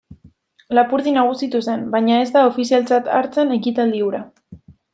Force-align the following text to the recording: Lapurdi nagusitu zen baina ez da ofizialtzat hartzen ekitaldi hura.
Lapurdi 0.77 1.13
nagusitu 1.17 1.61
zen 1.67 1.83
baina 1.97 2.15
ez 2.23 2.31
da 2.37 2.45
ofizialtzat 2.53 3.13
hartzen 3.19 3.55
ekitaldi 3.61 4.05
hura. 4.09 4.23